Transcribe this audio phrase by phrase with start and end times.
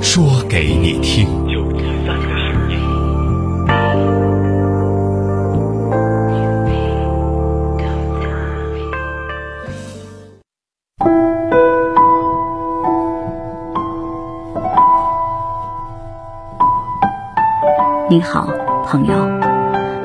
[0.00, 1.26] 说给你听。
[18.08, 18.48] 你好，
[18.84, 19.14] 朋友，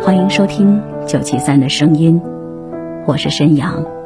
[0.02, 2.20] 欢迎收听九七三的声音，
[3.06, 4.01] 我是申阳。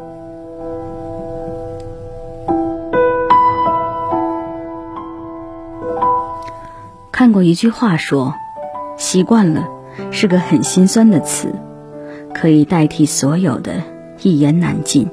[7.15, 8.35] 看过一句话说
[8.99, 9.69] ：“习惯了
[10.11, 11.55] 是个很心酸的词，
[12.33, 13.81] 可以代替所有的
[14.21, 15.09] 一言难尽。”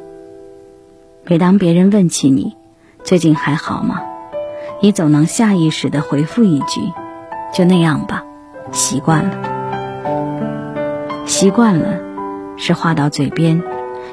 [1.22, 2.56] 每当别人问起你
[3.04, 4.02] 最近还好吗，
[4.80, 6.80] 你总能下意识的回复一句
[7.54, 8.24] ：“就那样吧。”
[8.72, 9.36] 习惯了，
[11.24, 12.00] 习惯了，
[12.56, 13.62] 是话到嘴边，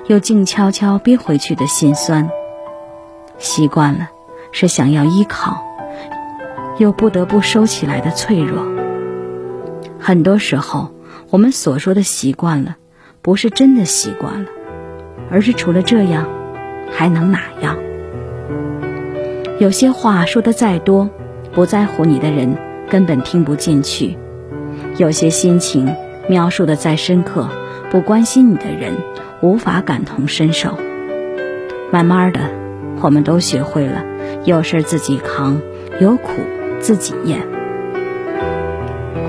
[0.05, 2.29] 又静悄悄憋回去的心酸；
[3.39, 4.09] 习惯了，
[4.51, 5.63] 是想要依靠，
[6.79, 8.65] 又不得不收起来的脆弱。
[9.99, 10.91] 很多时候，
[11.29, 12.77] 我们所说的习惯了，
[13.21, 14.49] 不是真的习惯了，
[15.29, 16.27] 而是除了这样，
[16.89, 17.77] 还能哪样？
[19.59, 21.09] 有些话说的再多，
[21.51, 22.57] 不在乎你的人
[22.89, 24.17] 根本听不进去。
[24.97, 25.93] 有些心情
[26.29, 27.49] 描述的再深刻，
[27.91, 28.93] 不关心你的人
[29.41, 30.77] 无法感同身受。
[31.91, 32.39] 慢慢的，
[33.01, 34.05] 我们都学会了
[34.45, 35.61] 有事自己扛，
[35.99, 36.31] 有苦
[36.79, 37.39] 自己咽。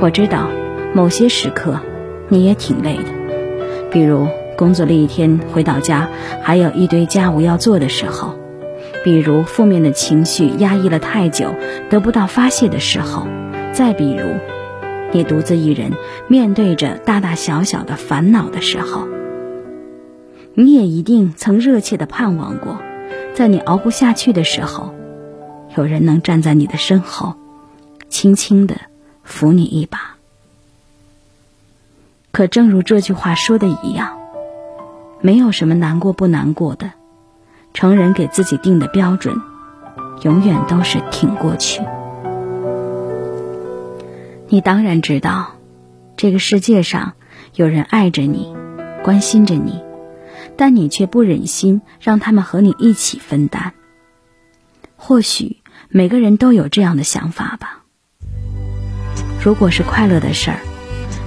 [0.01, 0.49] 我知道，
[0.95, 1.79] 某些时刻
[2.29, 3.05] 你也挺累的，
[3.91, 6.09] 比如工作了一天回到家
[6.43, 8.35] 还有一堆家务要做的时候，
[9.05, 11.55] 比如负面的情绪压抑了太久
[11.91, 13.27] 得不到发泄的时候，
[13.73, 14.25] 再比如。
[15.13, 15.91] 你独自一人
[16.29, 19.09] 面对着大大小小的烦恼的时候，
[20.55, 22.79] 你也一定曾热切的盼望过，
[23.35, 24.95] 在你熬不下去的时候，
[25.77, 27.37] 有人能站在你的身后，
[28.09, 28.77] 轻轻的
[29.23, 30.17] 扶你一把。
[32.33, 34.19] 可正如这句话说的一样，
[35.21, 36.93] 没有什么难过不难过的，
[37.75, 39.37] 成人给自己定的标准，
[40.23, 41.83] 永远都是挺过去。
[44.49, 45.53] 你当然知道，
[46.17, 47.13] 这个世界上
[47.55, 48.53] 有人爱着你，
[49.05, 49.81] 关心着你，
[50.57, 53.73] 但你却不忍心让他们和你一起分担。
[54.97, 55.59] 或许
[55.93, 57.81] 每个人都有这样的想法吧。
[59.43, 60.61] 如果是快乐的事儿，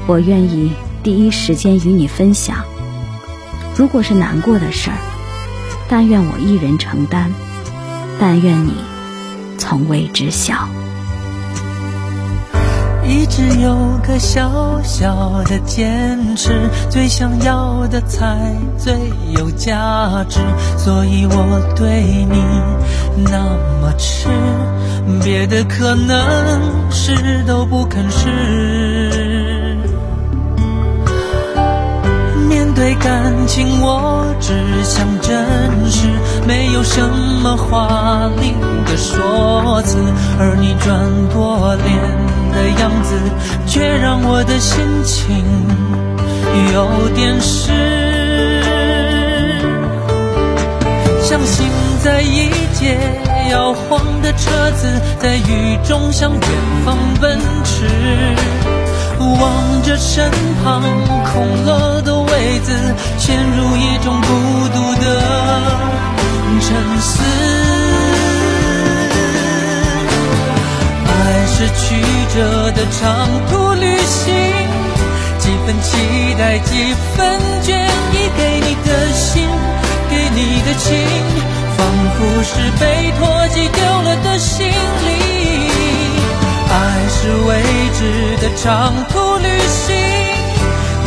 [0.07, 0.71] 我愿意
[1.03, 2.55] 第一时间与你分享；
[3.77, 4.95] 如果是难过的事儿，
[5.89, 7.29] 但愿我一人承担，
[8.21, 8.73] 但愿你
[9.57, 10.69] 从未知晓。
[13.05, 13.75] 一直有
[14.05, 18.37] 个小小的坚持，最想要的才
[18.77, 18.93] 最
[19.37, 20.39] 有价值，
[20.77, 22.43] 所以我对你
[23.29, 23.39] 那
[23.81, 24.29] 么痴，
[25.23, 29.32] 别的可能是都不肯试。
[32.75, 34.53] 对感情，我只
[34.83, 35.45] 想真
[35.89, 36.07] 实，
[36.47, 37.01] 没有什
[37.41, 38.53] 么华丽
[38.85, 39.97] 的说辞，
[40.39, 40.99] 而你转
[41.33, 42.33] 过脸。
[42.53, 43.15] 的样子，
[43.65, 45.43] 却让我的心情
[46.71, 47.71] 有点湿。
[51.23, 51.65] 像行
[52.03, 52.95] 在一街
[53.49, 54.87] 摇晃的车子，
[55.19, 56.41] 在雨中向远
[56.85, 57.87] 方奔驰，
[59.19, 60.31] 望着身
[60.63, 60.81] 旁
[61.23, 62.71] 空了的位子，
[63.17, 64.27] 陷入一种孤
[64.69, 65.05] 独的
[66.61, 67.21] 沉思。
[71.07, 71.11] 爱
[71.47, 71.81] 是曲
[72.33, 74.33] 折的长途旅行，
[75.39, 75.97] 几分期
[76.37, 77.67] 待，几分倦
[78.13, 78.15] 意。
[78.35, 79.47] 给你的心，
[80.09, 80.89] 给你的情，
[81.77, 81.85] 仿
[82.15, 82.83] 佛是被
[83.19, 85.22] 拖挤丢了的行李。
[87.23, 89.95] 是未知的长途旅行，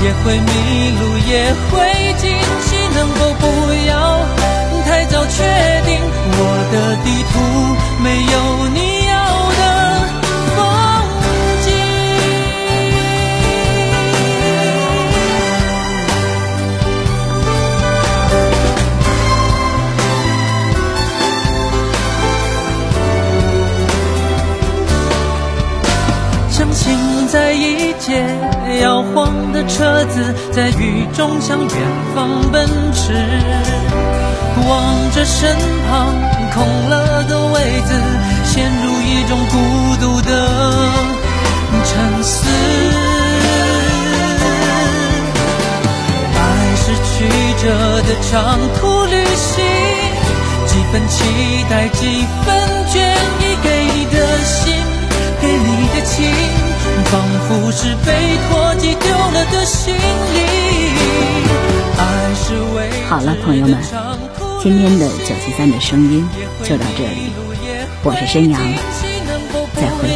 [0.03, 0.51] 也会迷
[0.99, 2.33] 路，也会惊
[2.63, 2.86] 喜。
[28.17, 31.69] 一街摇晃的车子，在雨中向远
[32.15, 33.13] 方奔驰。
[34.69, 35.57] 望着身
[35.89, 36.15] 旁
[36.55, 37.93] 空了的位子，
[38.45, 39.57] 陷入一种孤
[40.01, 40.31] 独的
[41.85, 42.49] 沉思。
[46.35, 46.41] 爱
[46.77, 47.29] 是曲
[47.63, 47.65] 折
[48.03, 49.55] 的长途旅行，
[50.67, 51.15] 几分期
[51.69, 52.47] 待，几分
[52.89, 52.95] 倦
[53.41, 53.46] 意，
[57.11, 60.39] 仿佛是被拖寄丢了的行李。
[61.99, 62.01] 爱
[62.35, 62.77] 是为
[63.09, 63.79] 好了，朋友们，
[64.63, 66.29] 今天的九七三的声音
[66.65, 67.33] 就到这里，
[68.03, 68.61] 我是申阳，
[69.75, 70.09] 再会。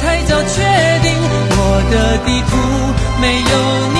[0.00, 0.62] 太早确
[1.02, 1.12] 定，
[1.52, 1.60] 我
[1.90, 1.94] 的
[2.24, 2.50] 地图
[3.20, 3.52] 没有
[3.94, 3.99] 你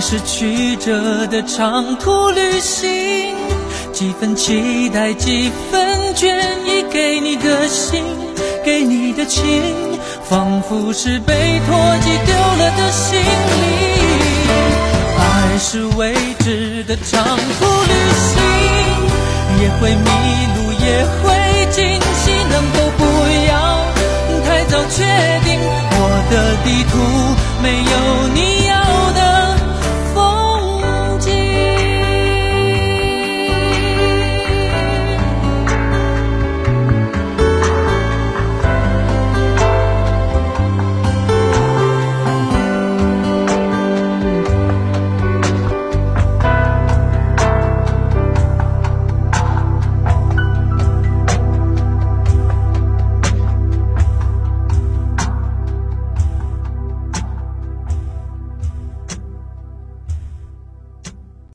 [0.00, 3.34] 是曲折的长途旅行，
[3.92, 6.26] 几分期待，几分倦
[6.64, 8.04] 意，给你的心，
[8.64, 9.42] 给你的情，
[10.22, 13.60] 仿佛是被拖寄丢了的行李。
[15.18, 17.92] 爱是未知的长途旅
[18.22, 18.40] 行，
[19.60, 20.10] 也会迷
[20.54, 21.84] 路，也会惊
[22.22, 23.04] 喜，能否不
[23.48, 23.52] 要
[24.46, 25.04] 太早确
[25.44, 25.58] 定？
[25.90, 26.00] 我
[26.30, 26.92] 的地图
[27.62, 28.57] 没有你。